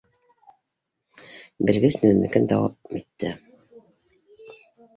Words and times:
—Белгес 1.67 1.99
үҙенекен 2.01 2.49
дауам 2.55 2.99
итте. 3.03 3.33